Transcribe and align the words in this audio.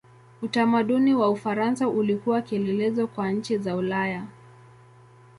Utamaduni 0.41 1.13
wa 1.15 1.29
Ufaransa 1.29 1.87
ulikuwa 1.87 2.41
kielelezo 2.41 3.07
kwa 3.07 3.31
nchi 3.31 3.57
za 3.57 3.75
Ulaya. 3.75 4.27